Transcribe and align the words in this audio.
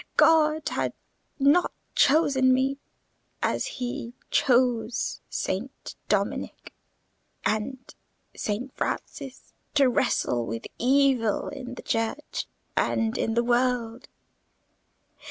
God 0.17 0.69
had 0.69 0.93
not 1.37 1.71
chosen 1.93 2.55
me, 2.55 2.79
as 3.43 3.67
he 3.77 4.15
chose 4.31 5.21
Saint 5.29 5.93
Dominic 6.09 6.73
and 7.45 7.77
Saint 8.35 8.75
Francis, 8.75 9.53
to 9.75 9.87
wrestle 9.89 10.47
with 10.47 10.65
evil 10.79 11.49
in 11.49 11.75
the 11.75 11.83
Church 11.83 12.47
and 12.75 13.15
in 13.15 13.35
the 13.35 13.43
world. 13.43 14.09